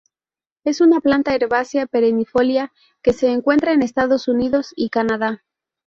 [0.63, 2.71] Es una planta herbácea perennifolia
[3.03, 5.43] que se encuentra en Estados Unidos y Canadá.